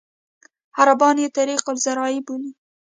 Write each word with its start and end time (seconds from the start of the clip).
عربان 0.79 1.15
یې 1.23 1.29
طریق 1.37 1.63
الزراعي 1.73 2.19
بولي. 2.25 2.51